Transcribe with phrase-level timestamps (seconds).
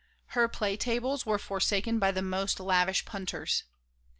[0.33, 3.65] Her play tables were forsaken by the most lavish punters.